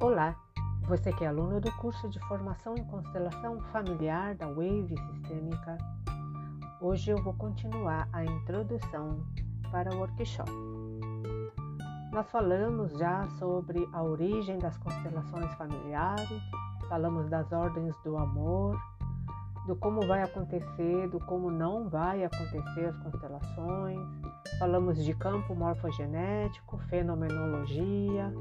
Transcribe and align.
Olá, 0.00 0.36
você 0.88 1.12
que 1.12 1.24
é 1.24 1.28
aluno 1.28 1.60
do 1.60 1.70
curso 1.76 2.08
de 2.08 2.18
formação 2.26 2.74
em 2.76 2.84
constelação 2.84 3.60
familiar 3.72 4.34
da 4.34 4.46
Wave 4.46 4.96
Sistêmica. 4.98 5.78
Hoje 6.80 7.12
eu 7.12 7.22
vou 7.22 7.32
continuar 7.34 8.08
a 8.12 8.24
introdução 8.24 9.24
para 9.70 9.94
o 9.94 9.98
workshop. 9.98 10.50
Nós 12.12 12.28
falamos 12.28 12.92
já 12.98 13.24
sobre 13.38 13.88
a 13.92 14.02
origem 14.02 14.58
das 14.58 14.76
constelações 14.78 15.54
familiares, 15.54 16.42
falamos 16.88 17.30
das 17.30 17.50
ordens 17.52 17.96
do 18.02 18.18
amor, 18.18 18.76
do 19.66 19.76
como 19.76 20.06
vai 20.06 20.22
acontecer, 20.22 21.08
do 21.08 21.18
como 21.20 21.50
não 21.50 21.88
vai 21.88 22.24
acontecer 22.24 22.86
as 22.86 22.96
constelações, 22.98 24.00
falamos 24.58 25.02
de 25.02 25.14
campo 25.14 25.54
morfogenético, 25.54 26.78
fenomenologia, 26.88 28.32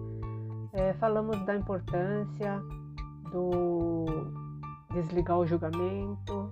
é, 0.74 0.94
falamos 0.96 1.40
da 1.46 1.56
importância 1.56 2.60
do 3.32 4.06
desligar 4.92 5.38
o 5.38 5.46
julgamento, 5.46 6.52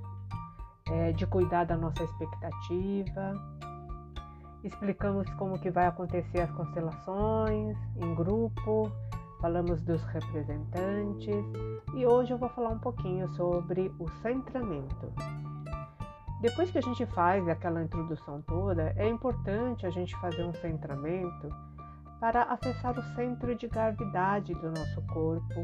é, 0.89 1.11
de 1.11 1.25
cuidar 1.25 1.65
da 1.65 1.75
nossa 1.75 2.03
expectativa. 2.03 3.33
Explicamos 4.63 5.27
como 5.33 5.59
que 5.59 5.71
vai 5.71 5.87
acontecer 5.87 6.41
as 6.41 6.51
constelações 6.51 7.75
em 7.97 8.13
grupo, 8.13 8.91
falamos 9.39 9.81
dos 9.81 10.03
representantes 10.03 11.43
e 11.95 12.05
hoje 12.05 12.31
eu 12.31 12.37
vou 12.37 12.49
falar 12.49 12.69
um 12.69 12.79
pouquinho 12.79 13.27
sobre 13.29 13.91
o 13.97 14.07
centramento. 14.21 15.11
Depois 16.41 16.71
que 16.71 16.77
a 16.77 16.81
gente 16.81 17.05
faz 17.07 17.47
aquela 17.47 17.83
introdução 17.83 18.41
toda, 18.43 18.93
é 18.95 19.07
importante 19.07 19.85
a 19.85 19.89
gente 19.89 20.15
fazer 20.17 20.43
um 20.43 20.53
centramento 20.53 21.49
para 22.21 22.43
acessar 22.43 22.97
o 22.99 23.15
centro 23.15 23.55
de 23.55 23.67
gravidade 23.67 24.53
do 24.53 24.69
nosso 24.69 25.01
corpo, 25.07 25.63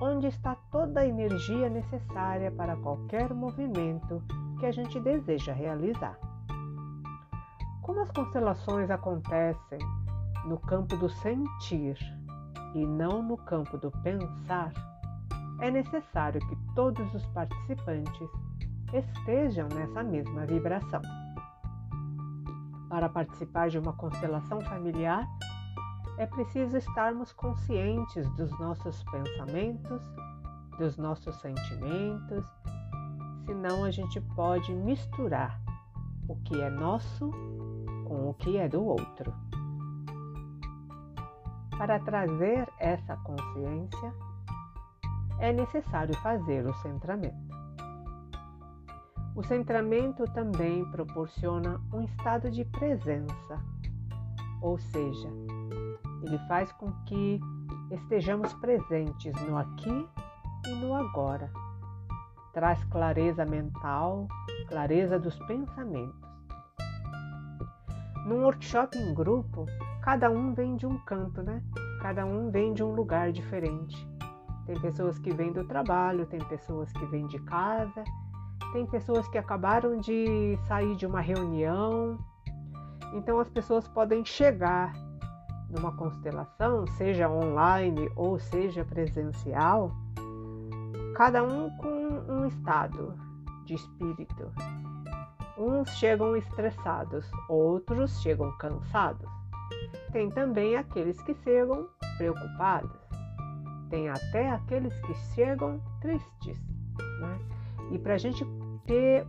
onde 0.00 0.26
está 0.26 0.56
toda 0.70 1.00
a 1.00 1.06
energia 1.06 1.68
necessária 1.68 2.50
para 2.50 2.74
qualquer 2.76 3.32
movimento 3.34 4.22
que 4.58 4.64
a 4.64 4.72
gente 4.72 4.98
deseja 4.98 5.52
realizar. 5.52 6.18
Como 7.82 8.00
as 8.00 8.10
constelações 8.10 8.90
acontecem 8.90 9.78
no 10.46 10.58
campo 10.60 10.96
do 10.96 11.10
sentir 11.10 11.98
e 12.74 12.86
não 12.86 13.22
no 13.22 13.36
campo 13.36 13.76
do 13.76 13.90
pensar, 14.02 14.72
é 15.60 15.70
necessário 15.70 16.40
que 16.40 16.56
todos 16.74 17.14
os 17.14 17.26
participantes 17.26 18.30
estejam 18.94 19.68
nessa 19.68 20.02
mesma 20.02 20.46
vibração. 20.46 21.02
Para 22.88 23.10
participar 23.10 23.68
de 23.68 23.78
uma 23.78 23.92
constelação 23.92 24.60
familiar, 24.62 25.26
é 26.18 26.26
preciso 26.26 26.76
estarmos 26.76 27.32
conscientes 27.32 28.28
dos 28.34 28.50
nossos 28.58 29.02
pensamentos, 29.04 30.02
dos 30.78 30.96
nossos 30.96 31.34
sentimentos, 31.40 32.44
senão 33.46 33.84
a 33.84 33.90
gente 33.90 34.20
pode 34.34 34.72
misturar 34.72 35.60
o 36.28 36.36
que 36.36 36.60
é 36.60 36.70
nosso 36.70 37.30
com 38.06 38.28
o 38.30 38.34
que 38.34 38.56
é 38.56 38.68
do 38.68 38.84
outro. 38.84 39.32
Para 41.76 41.98
trazer 42.00 42.68
essa 42.78 43.16
consciência, 43.18 44.14
é 45.38 45.52
necessário 45.52 46.14
fazer 46.18 46.64
o 46.66 46.74
centramento. 46.74 47.52
O 49.34 49.42
centramento 49.42 50.24
também 50.32 50.84
proporciona 50.90 51.80
um 51.92 52.02
estado 52.02 52.50
de 52.50 52.64
presença, 52.66 53.58
ou 54.60 54.78
seja, 54.78 55.28
ele 56.22 56.38
faz 56.46 56.70
com 56.72 56.92
que 57.06 57.40
estejamos 57.90 58.52
presentes 58.54 59.34
no 59.42 59.58
aqui 59.58 60.08
e 60.66 60.74
no 60.74 60.94
agora. 60.94 61.50
Traz 62.52 62.82
clareza 62.84 63.44
mental, 63.44 64.28
clareza 64.68 65.18
dos 65.18 65.38
pensamentos. 65.46 66.20
Num 68.26 68.44
workshop 68.44 68.96
em 68.96 69.12
grupo, 69.12 69.66
cada 70.02 70.30
um 70.30 70.54
vem 70.54 70.76
de 70.76 70.86
um 70.86 70.98
canto, 70.98 71.42
né? 71.42 71.62
Cada 72.00 72.24
um 72.24 72.50
vem 72.50 72.72
de 72.72 72.82
um 72.82 72.94
lugar 72.94 73.32
diferente. 73.32 74.06
Tem 74.66 74.78
pessoas 74.80 75.18
que 75.18 75.32
vêm 75.32 75.52
do 75.52 75.64
trabalho, 75.64 76.26
tem 76.26 76.38
pessoas 76.44 76.92
que 76.92 77.04
vêm 77.06 77.26
de 77.26 77.38
casa, 77.40 78.04
tem 78.72 78.86
pessoas 78.86 79.26
que 79.28 79.38
acabaram 79.38 79.98
de 79.98 80.56
sair 80.68 80.94
de 80.94 81.04
uma 81.04 81.20
reunião. 81.20 82.16
Então 83.12 83.40
as 83.40 83.50
pessoas 83.50 83.88
podem 83.88 84.24
chegar 84.24 84.92
numa 85.72 85.92
constelação, 85.96 86.86
seja 86.86 87.28
online 87.28 88.10
ou 88.14 88.38
seja 88.38 88.84
presencial, 88.84 89.90
cada 91.16 91.42
um 91.42 91.70
com 91.78 92.32
um 92.32 92.46
estado 92.46 93.14
de 93.64 93.74
espírito. 93.74 94.52
Uns 95.56 95.88
chegam 95.96 96.36
estressados, 96.36 97.30
outros 97.48 98.20
chegam 98.20 98.50
cansados. 98.58 99.28
Tem 100.12 100.30
também 100.30 100.76
aqueles 100.76 101.20
que 101.22 101.34
chegam 101.42 101.88
preocupados. 102.16 103.00
Tem 103.88 104.08
até 104.08 104.50
aqueles 104.50 104.98
que 105.00 105.14
chegam 105.34 105.80
tristes. 106.00 106.58
Né? 107.20 107.38
E 107.92 107.98
para 107.98 108.14
a 108.14 108.18
gente 108.18 108.44
ter 108.86 109.26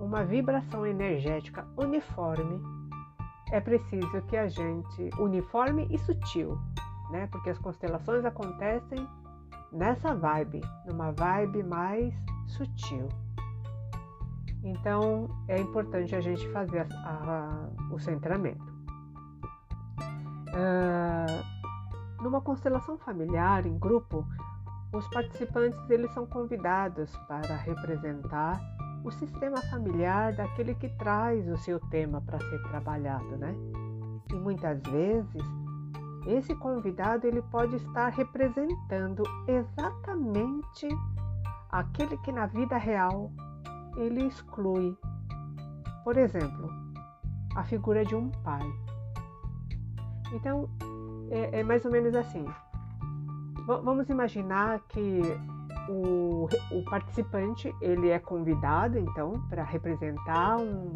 uma 0.00 0.24
vibração 0.24 0.86
energética 0.86 1.66
uniforme, 1.76 2.60
é 3.50 3.60
preciso 3.60 4.22
que 4.22 4.36
a 4.36 4.48
gente, 4.48 5.10
uniforme 5.18 5.86
e 5.90 5.98
sutil, 5.98 6.58
né? 7.10 7.26
Porque 7.30 7.50
as 7.50 7.58
constelações 7.58 8.24
acontecem 8.24 9.06
nessa 9.72 10.14
vibe, 10.14 10.60
numa 10.86 11.12
vibe 11.12 11.62
mais 11.62 12.14
sutil. 12.46 13.08
Então 14.62 15.28
é 15.48 15.58
importante 15.58 16.14
a 16.14 16.20
gente 16.20 16.46
fazer 16.50 16.86
a, 16.92 17.70
a, 17.90 17.94
o 17.94 17.98
centramento. 17.98 18.70
Uh, 20.50 22.22
numa 22.22 22.40
constelação 22.40 22.98
familiar 22.98 23.66
em 23.66 23.78
grupo, 23.78 24.26
os 24.92 25.06
participantes 25.08 25.88
eles 25.88 26.12
são 26.12 26.26
convidados 26.26 27.16
para 27.28 27.56
representar 27.56 28.60
o 29.04 29.10
sistema 29.10 29.60
familiar 29.70 30.32
daquele 30.32 30.74
que 30.74 30.88
traz 30.96 31.48
o 31.48 31.56
seu 31.56 31.80
tema 31.88 32.20
para 32.20 32.38
ser 32.38 32.62
trabalhado, 32.64 33.36
né? 33.36 33.54
E 34.30 34.34
muitas 34.34 34.80
vezes 34.82 35.44
esse 36.26 36.54
convidado 36.54 37.26
ele 37.26 37.42
pode 37.42 37.76
estar 37.76 38.08
representando 38.10 39.22
exatamente 39.46 40.88
aquele 41.70 42.16
que 42.18 42.30
na 42.30 42.46
vida 42.46 42.76
real 42.76 43.30
ele 43.96 44.26
exclui. 44.26 44.96
Por 46.04 46.16
exemplo, 46.16 46.68
a 47.56 47.64
figura 47.64 48.04
de 48.04 48.14
um 48.14 48.30
pai. 48.42 48.66
Então, 50.32 50.68
é, 51.30 51.60
é 51.60 51.62
mais 51.62 51.84
ou 51.84 51.90
menos 51.90 52.14
assim. 52.14 52.44
V 52.44 53.80
vamos 53.82 54.08
imaginar 54.08 54.80
que 54.88 55.20
o, 55.90 56.48
o 56.70 56.84
participante 56.84 57.74
ele 57.80 58.10
é 58.10 58.18
convidado 58.18 58.96
então 58.96 59.40
para 59.48 59.64
representar 59.64 60.56
um, 60.56 60.92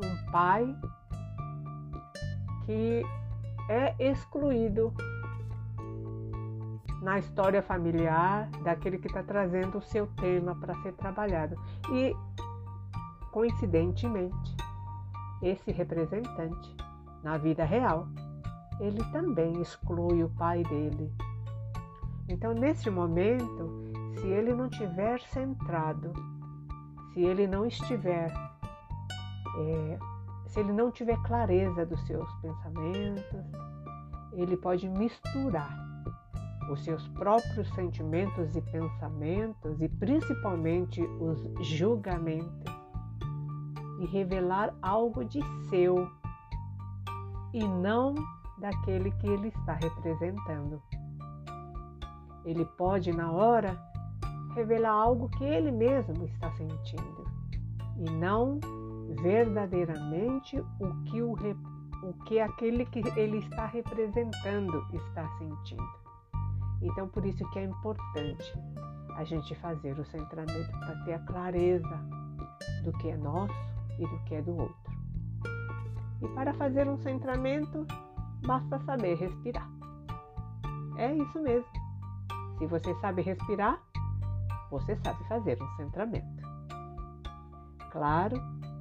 um 0.00 0.30
pai 0.30 0.76
que 2.64 3.02
é 3.68 3.94
excluído 3.98 4.94
na 7.02 7.18
história 7.18 7.62
familiar 7.62 8.48
daquele 8.62 8.98
que 8.98 9.08
está 9.08 9.22
trazendo 9.22 9.78
o 9.78 9.82
seu 9.82 10.06
tema 10.08 10.56
para 10.56 10.74
ser 10.82 10.92
trabalhado. 10.94 11.56
E, 11.92 12.12
coincidentemente, 13.30 14.56
esse 15.40 15.70
representante, 15.70 16.76
na 17.22 17.36
vida 17.38 17.64
real, 17.64 18.08
ele 18.80 19.02
também 19.12 19.60
exclui 19.60 20.24
o 20.24 20.28
pai 20.30 20.64
dele 20.64 21.12
então, 22.28 22.52
nesse 22.52 22.90
momento, 22.90 23.70
se 24.20 24.26
ele 24.26 24.52
não 24.52 24.68
tiver 24.68 25.20
centrado, 25.20 26.12
se 27.12 27.20
ele 27.20 27.46
não 27.46 27.66
estiver, 27.66 28.32
é, 29.58 29.98
se 30.46 30.60
ele 30.60 30.72
não 30.72 30.90
tiver 30.90 31.16
clareza 31.22 31.86
dos 31.86 32.04
seus 32.06 32.30
pensamentos, 32.40 33.44
ele 34.32 34.56
pode 34.56 34.88
misturar 34.88 35.86
os 36.70 36.82
seus 36.82 37.06
próprios 37.08 37.68
sentimentos 37.74 38.56
e 38.56 38.60
pensamentos 38.60 39.80
e 39.80 39.88
principalmente 39.88 41.00
os 41.00 41.66
julgamentos 41.66 42.74
e 44.00 44.06
revelar 44.06 44.74
algo 44.82 45.24
de 45.24 45.40
seu 45.68 46.10
e 47.52 47.66
não 47.66 48.14
daquele 48.58 49.10
que 49.12 49.28
ele 49.28 49.48
está 49.48 49.74
representando. 49.74 50.82
Ele 52.46 52.64
pode, 52.64 53.12
na 53.12 53.30
hora, 53.30 53.76
revelar 54.54 54.92
algo 54.92 55.28
que 55.28 55.44
ele 55.44 55.70
mesmo 55.70 56.24
está 56.24 56.50
sentindo 56.52 57.26
e 57.98 58.10
não 58.10 58.58
verdadeiramente 59.22 60.58
o 60.58 61.04
que, 61.04 61.20
o, 61.20 61.32
o 62.02 62.12
que 62.24 62.40
aquele 62.40 62.86
que 62.86 63.00
ele 63.16 63.38
está 63.38 63.66
representando 63.66 64.86
está 64.92 65.28
sentindo. 65.38 66.06
Então, 66.80 67.08
por 67.08 67.24
isso 67.24 67.48
que 67.50 67.58
é 67.58 67.64
importante 67.64 68.52
a 69.16 69.24
gente 69.24 69.54
fazer 69.56 69.98
o 69.98 70.04
centramento 70.04 70.70
para 70.78 71.04
ter 71.04 71.14
a 71.14 71.18
clareza 71.20 71.98
do 72.84 72.92
que 72.98 73.08
é 73.08 73.16
nosso 73.16 73.54
e 73.98 74.06
do 74.06 74.18
que 74.24 74.34
é 74.34 74.42
do 74.42 74.56
outro. 74.56 74.92
E 76.22 76.28
para 76.28 76.52
fazer 76.54 76.86
um 76.88 76.98
centramento, 76.98 77.86
basta 78.46 78.78
saber 78.80 79.16
respirar. 79.16 79.68
É 80.98 81.14
isso 81.14 81.40
mesmo. 81.40 81.85
Se 82.58 82.66
você 82.66 82.94
sabe 82.96 83.22
respirar, 83.22 83.80
você 84.70 84.96
sabe 84.96 85.22
fazer 85.28 85.62
um 85.62 85.76
centramento. 85.76 86.42
Claro 87.92 88.36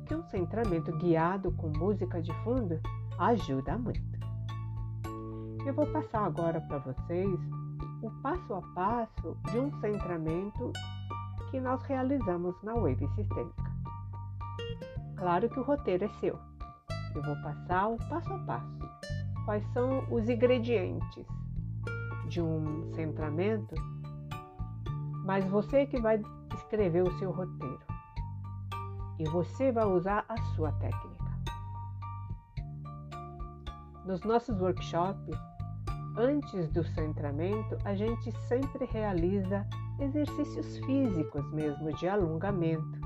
que 0.06 0.16
um 0.16 0.24
centramento 0.30 0.92
guiado 0.98 1.52
com 1.54 1.70
música 1.70 2.22
de 2.22 2.34
fundo 2.44 2.80
ajuda 3.18 3.78
muito. 3.78 4.16
Eu 5.66 5.74
vou 5.74 5.88
passar 5.88 6.26
agora 6.26 6.62
para 6.62 6.78
vocês 6.78 7.40
o 8.02 8.10
passo 8.22 8.54
a 8.54 8.62
passo 8.74 9.38
de 9.52 9.60
um 9.60 9.72
centramento 9.82 10.72
que 11.50 11.60
nós 11.60 11.82
realizamos 11.84 12.56
na 12.62 12.74
Wave 12.74 13.08
Sistêmica. 13.16 13.72
Claro 15.16 15.50
que 15.50 15.60
o 15.60 15.64
roteiro 15.64 16.06
é 16.06 16.10
seu. 16.20 16.38
Eu 17.16 17.24
vou 17.24 17.36
passar 17.42 17.88
o 17.88 17.98
passo 18.10 18.34
a 18.34 18.40
passo. 18.40 18.80
Quais 19.46 19.66
são 19.74 20.06
os 20.12 20.30
ingredientes 20.30 21.26
de 22.36 22.42
um 22.42 22.94
centramento? 22.96 23.74
Mas 25.24 25.46
você 25.46 25.86
que 25.86 26.02
vai 26.02 26.22
escrever 26.54 27.02
o 27.02 27.18
seu 27.18 27.32
roteiro. 27.32 27.80
E 29.18 29.24
você 29.30 29.72
vai 29.72 29.86
usar 29.86 30.26
a 30.28 30.38
sua 30.54 30.74
técnica. 30.74 31.26
Nos 34.06 34.22
nossos 34.24 34.60
workshops, 34.60 35.38
antes 36.18 36.70
do 36.74 36.84
centramento, 36.84 37.78
a 37.86 37.96
gente 37.96 38.30
sempre 38.50 38.86
realiza 38.86 39.66
exercícios 39.98 40.78
físicos 40.80 41.50
mesmo 41.54 41.94
de 41.94 42.06
alongamento. 42.06 43.00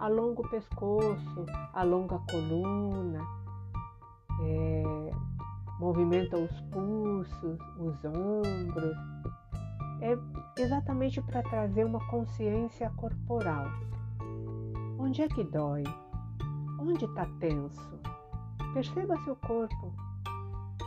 Alonga 0.00 0.40
o 0.40 0.50
pescoço, 0.50 1.46
alonga 1.72 2.16
a 2.16 2.32
coluna, 2.32 3.24
é, 4.42 4.82
movimenta 5.86 6.36
os 6.36 6.60
pulsos, 6.72 7.58
os 7.78 8.04
ombros. 8.04 8.96
É 10.00 10.18
exatamente 10.60 11.22
para 11.22 11.44
trazer 11.44 11.84
uma 11.84 12.04
consciência 12.08 12.90
corporal. 12.96 13.66
Onde 14.98 15.22
é 15.22 15.28
que 15.28 15.44
dói? 15.44 15.84
Onde 16.80 17.04
está 17.04 17.24
tenso? 17.38 18.00
Perceba 18.74 19.16
seu 19.22 19.36
corpo, 19.36 19.92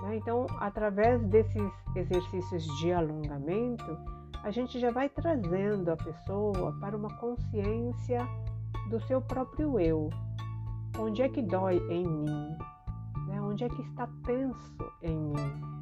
né? 0.02 0.18
Então, 0.18 0.46
através 0.60 1.24
desses 1.28 1.72
exercícios 1.96 2.66
de 2.80 2.92
alongamento, 2.92 3.98
a 4.44 4.52
gente 4.52 4.80
já 4.82 4.92
vai 4.92 5.08
trazendo 5.08 5.92
a 5.92 5.98
pessoa 5.98 6.78
para 6.82 6.98
uma 6.98 7.16
consciência 7.18 8.28
do 8.90 9.00
seu 9.02 9.22
próprio 9.22 9.80
eu. 9.80 10.10
Onde 11.00 11.22
é 11.22 11.30
que 11.30 11.42
dói 11.42 11.78
em 11.90 12.06
mim? 12.06 12.58
Né? 13.30 13.40
Onde 13.42 13.64
é 13.64 13.70
que 13.70 13.82
está 13.84 14.08
tenso 14.26 14.94
em 15.02 15.16
mim? 15.16 15.80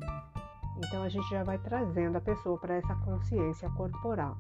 Então 0.78 1.02
a 1.02 1.10
gente 1.10 1.28
já 1.30 1.44
vai 1.44 1.58
trazendo 1.58 2.18
a 2.18 2.22
pessoa 2.22 2.58
para 2.60 2.76
essa 2.76 2.94
consciência 2.98 3.70
corporal. 3.72 4.38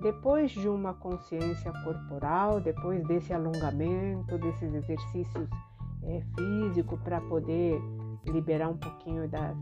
Depois 0.00 0.50
de 0.52 0.66
uma 0.66 0.94
consciência 0.94 1.70
corporal, 1.84 2.58
depois 2.60 3.06
desse 3.06 3.34
alongamento, 3.34 4.38
desses 4.38 4.72
exercícios 4.72 5.48
é, 6.04 6.22
físicos 6.34 6.98
para 7.00 7.20
poder 7.20 7.78
liberar 8.24 8.68
um 8.70 8.78
pouquinho 8.78 9.28
das, 9.28 9.54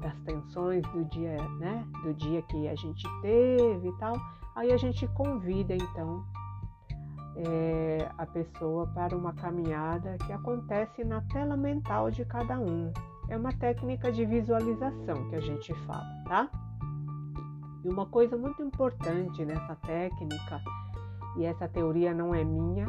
das 0.00 0.16
tensões 0.20 0.82
do 0.92 1.04
dia, 1.06 1.36
né? 1.58 1.84
Do 2.04 2.14
dia 2.14 2.42
que 2.42 2.68
a 2.68 2.76
gente 2.76 3.08
teve 3.22 3.88
e 3.88 3.98
tal. 3.98 4.14
Aí 4.54 4.70
a 4.72 4.76
gente 4.76 5.08
convida 5.08 5.74
então 5.74 6.24
é, 7.36 8.08
a 8.18 8.26
pessoa 8.26 8.86
para 8.88 9.16
uma 9.16 9.32
caminhada 9.32 10.16
que 10.26 10.32
acontece 10.32 11.04
na 11.04 11.20
tela 11.22 11.56
mental 11.56 12.10
de 12.10 12.24
cada 12.24 12.58
um. 12.58 12.92
É 13.28 13.36
uma 13.36 13.52
técnica 13.52 14.12
de 14.12 14.24
visualização 14.26 15.28
que 15.30 15.36
a 15.36 15.40
gente 15.40 15.72
fala, 15.86 16.06
tá? 16.28 16.50
E 17.84 17.88
uma 17.88 18.06
coisa 18.06 18.36
muito 18.36 18.62
importante 18.62 19.44
nessa 19.44 19.74
técnica, 19.76 20.60
e 21.36 21.44
essa 21.44 21.66
teoria 21.66 22.12
não 22.12 22.34
é 22.34 22.44
minha, 22.44 22.86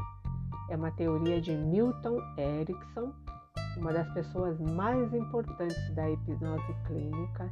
é 0.70 0.76
uma 0.76 0.92
teoria 0.92 1.42
de 1.42 1.52
Milton 1.56 2.20
Erickson, 2.38 3.14
uma 3.78 3.92
das 3.92 4.08
pessoas 4.14 4.60
mais 4.60 5.14
importantes 5.14 5.96
da 5.96 6.10
hipnose 6.10 6.76
clínica, 6.86 7.50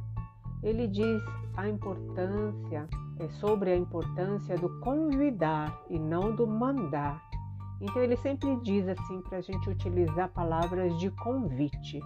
ele 0.62 0.86
diz 0.86 1.22
a 1.56 1.68
importância, 1.68 2.88
é 3.18 3.28
sobre 3.28 3.72
a 3.72 3.76
importância 3.76 4.56
do 4.56 4.68
convidar 4.80 5.76
e 5.88 5.98
não 5.98 6.34
do 6.34 6.46
mandar. 6.46 7.22
Então 7.80 8.02
ele 8.02 8.16
sempre 8.16 8.56
diz 8.62 8.86
assim 8.88 9.20
para 9.22 9.38
a 9.38 9.40
gente 9.40 9.68
utilizar 9.68 10.28
palavras 10.30 10.96
de 10.98 11.10
convite. 11.10 12.00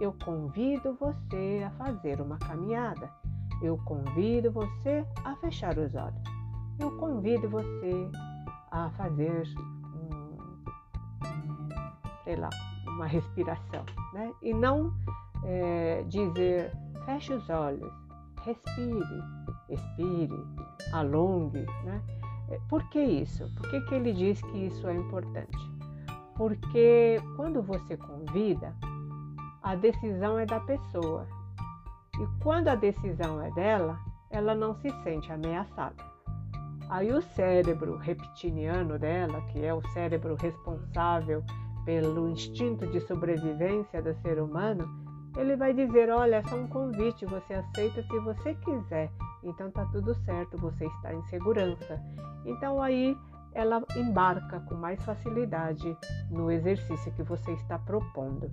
Eu 0.00 0.14
convido 0.24 0.96
você 0.98 1.62
a 1.66 1.70
fazer 1.72 2.20
uma 2.20 2.38
caminhada. 2.38 3.10
Eu 3.62 3.76
convido 3.84 4.50
você 4.50 5.04
a 5.24 5.36
fechar 5.36 5.76
os 5.78 5.94
olhos. 5.94 6.22
Eu 6.78 6.96
convido 6.96 7.48
você 7.50 8.10
a 8.70 8.88
fazer 8.90 9.42
um, 9.94 10.38
sei 12.24 12.36
lá, 12.36 12.48
uma 12.86 13.06
respiração, 13.06 13.84
né? 14.14 14.32
E 14.40 14.54
não 14.54 14.90
é, 15.44 16.02
dizer 16.08 16.72
feche 17.04 17.34
os 17.34 17.48
olhos, 17.50 17.92
respire, 18.42 19.22
expire, 19.70 20.44
alongue, 20.92 21.64
né? 21.84 22.02
É, 22.50 22.58
por 22.68 22.82
que 22.90 23.00
isso? 23.00 23.48
Por 23.54 23.70
que, 23.70 23.80
que 23.82 23.94
ele 23.94 24.12
diz 24.12 24.42
que 24.42 24.66
isso 24.66 24.86
é 24.88 24.94
importante? 24.94 25.58
Porque 26.36 27.20
quando 27.36 27.62
você 27.62 27.96
convida, 27.96 28.74
a 29.62 29.74
decisão 29.74 30.38
é 30.38 30.46
da 30.46 30.60
pessoa. 30.60 31.26
E 32.18 32.42
quando 32.42 32.68
a 32.68 32.74
decisão 32.74 33.40
é 33.42 33.50
dela, 33.52 33.98
ela 34.30 34.54
não 34.54 34.74
se 34.76 34.90
sente 35.02 35.30
ameaçada. 35.32 36.10
Aí 36.88 37.12
o 37.12 37.22
cérebro 37.22 37.96
reptiliano 37.96 38.98
dela, 38.98 39.40
que 39.52 39.64
é 39.64 39.72
o 39.72 39.82
cérebro 39.92 40.34
responsável 40.34 41.44
pelo 41.84 42.28
instinto 42.28 42.86
de 42.86 43.00
sobrevivência 43.00 44.02
do 44.02 44.12
ser 44.22 44.40
humano, 44.40 44.88
ele 45.36 45.56
vai 45.56 45.72
dizer: 45.72 46.10
Olha, 46.10 46.36
é 46.36 46.42
só 46.42 46.56
um 46.56 46.66
convite, 46.66 47.24
você 47.26 47.54
aceita 47.54 48.02
se 48.02 48.18
você 48.18 48.54
quiser. 48.54 49.10
Então 49.42 49.70
tá 49.70 49.86
tudo 49.86 50.14
certo, 50.24 50.56
você 50.58 50.86
está 50.86 51.14
em 51.14 51.22
segurança. 51.24 52.00
Então 52.44 52.80
aí 52.80 53.16
ela 53.52 53.82
embarca 53.96 54.60
com 54.60 54.74
mais 54.74 55.02
facilidade 55.04 55.96
no 56.30 56.50
exercício 56.50 57.12
que 57.12 57.22
você 57.22 57.52
está 57.52 57.78
propondo. 57.78 58.50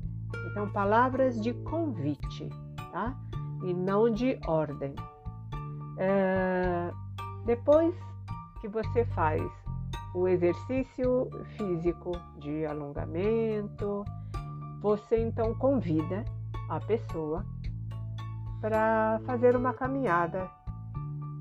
Então, 0.52 0.70
palavras 0.70 1.40
de 1.42 1.54
convite, 1.54 2.50
tá? 2.92 3.16
E 3.64 3.74
não 3.74 4.10
de 4.10 4.40
ordem. 4.48 4.94
É... 5.98 6.92
Depois 7.46 7.96
que 8.60 8.68
você 8.68 9.06
faz 9.06 9.42
o 10.14 10.28
exercício 10.28 11.30
físico 11.56 12.12
de 12.40 12.66
alongamento, 12.66 14.04
você 14.82 15.20
então 15.22 15.54
convida 15.56 16.26
a 16.70 16.80
pessoa 16.80 17.46
para 18.60 19.20
fazer 19.26 19.56
uma 19.56 19.74
caminhada 19.74 20.50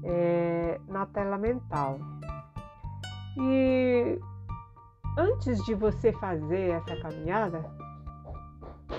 é, 0.04 0.80
na 0.88 1.06
tela 1.06 1.38
mental. 1.38 1.98
E 3.38 4.18
antes 5.16 5.62
de 5.64 5.74
você 5.74 6.12
fazer 6.12 6.70
essa 6.70 6.96
caminhada, 6.96 7.64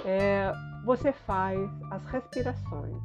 é, 0.05 0.51
você 0.85 1.11
faz 1.11 1.59
as 1.91 2.05
respirações. 2.05 2.95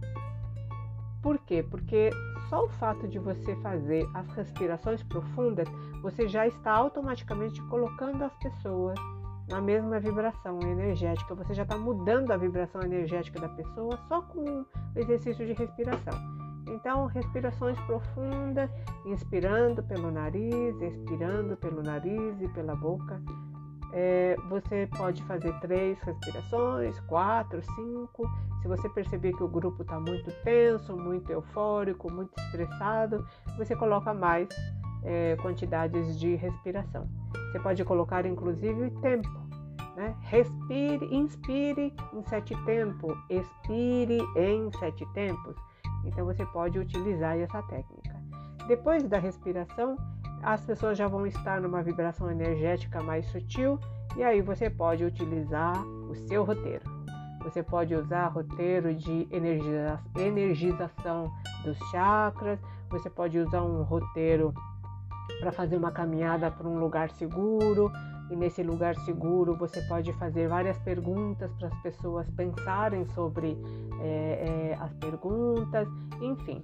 Por 1.22 1.38
quê? 1.38 1.62
Porque 1.62 2.10
só 2.48 2.64
o 2.64 2.68
fato 2.68 3.06
de 3.06 3.18
você 3.18 3.54
fazer 3.56 4.08
as 4.12 4.28
respirações 4.34 5.02
profundas, 5.04 5.68
você 6.02 6.26
já 6.26 6.46
está 6.46 6.72
automaticamente 6.72 7.62
colocando 7.68 8.24
as 8.24 8.34
pessoas 8.38 8.98
na 9.48 9.60
mesma 9.60 10.00
vibração 10.00 10.58
energética. 10.62 11.34
Você 11.34 11.54
já 11.54 11.62
está 11.62 11.78
mudando 11.78 12.32
a 12.32 12.36
vibração 12.36 12.82
energética 12.82 13.40
da 13.40 13.48
pessoa 13.48 13.98
só 14.08 14.22
com 14.22 14.40
o 14.40 14.66
exercício 14.96 15.46
de 15.46 15.52
respiração. 15.52 16.41
Então, 16.66 17.06
respirações 17.06 17.78
profundas, 17.80 18.70
inspirando 19.04 19.82
pelo 19.82 20.10
nariz, 20.10 20.80
expirando 20.80 21.56
pelo 21.56 21.82
nariz 21.82 22.40
e 22.40 22.48
pela 22.48 22.74
boca. 22.74 23.20
É, 23.94 24.36
você 24.48 24.88
pode 24.96 25.22
fazer 25.24 25.52
três 25.60 26.00
respirações, 26.00 26.98
quatro, 27.00 27.62
cinco. 27.74 28.26
Se 28.62 28.68
você 28.68 28.88
perceber 28.88 29.34
que 29.34 29.42
o 29.42 29.48
grupo 29.48 29.82
está 29.82 30.00
muito 30.00 30.32
tenso, 30.42 30.96
muito 30.96 31.30
eufórico, 31.30 32.10
muito 32.10 32.32
estressado, 32.38 33.26
você 33.58 33.76
coloca 33.76 34.14
mais 34.14 34.48
é, 35.04 35.36
quantidades 35.42 36.18
de 36.18 36.36
respiração. 36.36 37.06
Você 37.50 37.60
pode 37.60 37.84
colocar 37.84 38.24
inclusive 38.24 38.90
tempo. 39.02 39.28
Né? 39.94 40.16
Respire, 40.20 41.14
inspire 41.14 41.94
em 42.14 42.22
sete 42.24 42.56
tempos, 42.64 43.14
expire 43.28 44.20
em 44.36 44.72
sete 44.78 45.04
tempos. 45.12 45.54
Então 46.04 46.24
você 46.24 46.44
pode 46.46 46.78
utilizar 46.78 47.38
essa 47.38 47.62
técnica. 47.62 48.14
Depois 48.66 49.08
da 49.08 49.18
respiração, 49.18 49.96
as 50.42 50.64
pessoas 50.64 50.98
já 50.98 51.06
vão 51.06 51.26
estar 51.26 51.60
numa 51.60 51.82
vibração 51.82 52.30
energética 52.30 53.02
mais 53.02 53.26
sutil 53.26 53.78
e 54.16 54.22
aí 54.22 54.40
você 54.40 54.68
pode 54.68 55.04
utilizar 55.04 55.80
o 55.84 56.14
seu 56.14 56.44
roteiro. 56.44 56.84
Você 57.42 57.62
pode 57.62 57.94
usar 57.94 58.28
roteiro 58.28 58.94
de 58.94 59.26
energiza 59.30 60.00
energização 60.16 61.32
dos 61.64 61.78
chakras, 61.90 62.58
você 62.88 63.10
pode 63.10 63.38
usar 63.38 63.62
um 63.62 63.82
roteiro 63.82 64.52
para 65.40 65.50
fazer 65.50 65.76
uma 65.76 65.90
caminhada 65.90 66.50
para 66.50 66.68
um 66.68 66.78
lugar 66.78 67.10
seguro, 67.10 67.90
e 68.30 68.36
nesse 68.36 68.62
lugar 68.62 68.94
seguro 69.00 69.56
você 69.56 69.80
pode 69.82 70.12
fazer 70.14 70.48
várias 70.48 70.78
perguntas 70.78 71.52
para 71.52 71.68
as 71.68 71.82
pessoas 71.82 72.28
pensarem 72.30 73.04
sobre 73.06 73.58
é, 74.00 74.76
é, 74.76 74.78
perguntas, 75.66 75.88
enfim. 76.20 76.62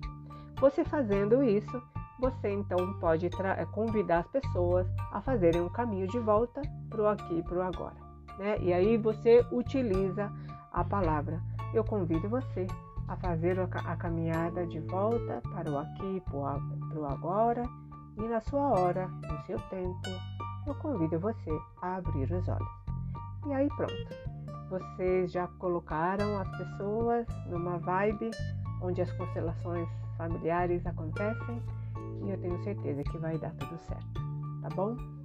Você 0.61 0.85
fazendo 0.85 1.43
isso, 1.43 1.83
você 2.19 2.51
então 2.51 2.95
pode 2.95 3.31
convidar 3.73 4.21
as 4.21 4.29
pessoas 4.29 4.87
a 5.13 5.21
fazerem 5.21 5.61
um 5.61 5.69
caminho 5.69 6.07
de 6.09 6.19
volta 6.19 6.61
para 6.91 7.03
o 7.03 7.07
aqui 7.07 7.39
e 7.39 7.43
para 7.43 7.59
o 7.59 7.63
agora. 7.63 7.97
Né? 8.39 8.59
E 8.61 8.73
aí 8.73 8.97
você 8.97 9.45
utiliza 9.53 10.31
a 10.73 10.85
palavra. 10.85 11.41
Eu 11.73 11.85
convido 11.85 12.29
você 12.29 12.67
a 13.07 13.17
fazer 13.17 13.59
a 13.61 13.97
caminhada 13.97 14.67
de 14.67 14.81
volta 14.81 15.41
para 15.51 15.71
o 15.71 15.79
aqui 15.79 16.23
para 16.27 16.99
o 16.99 17.07
agora 17.07 17.63
e 18.17 18.23
na 18.23 18.41
sua 18.41 18.69
hora, 18.69 19.07
no 19.07 19.41
seu 19.47 19.59
tempo, 19.71 20.09
eu 20.67 20.75
convido 20.75 21.19
você 21.21 21.51
a 21.81 21.97
abrir 21.97 22.31
os 22.33 22.49
olhos. 22.49 22.69
E 23.47 23.53
aí 23.53 23.69
pronto. 23.77 24.39
Vocês 24.69 25.33
já 25.33 25.47
colocaram 25.59 26.39
as 26.39 26.49
pessoas 26.59 27.27
numa 27.47 27.79
vibe 27.79 28.31
onde 28.81 29.03
as 29.03 29.11
constelações 29.13 29.89
familiares 30.17 30.85
acontecem 30.87 31.63
e 32.25 32.31
eu 32.31 32.41
tenho 32.41 32.63
certeza 32.65 33.03
que 33.05 33.19
vai 33.19 33.39
dar 33.39 33.55
tudo 33.55 33.79
certo, 33.79 34.21
tá 34.63 34.69
bom? 34.75 35.18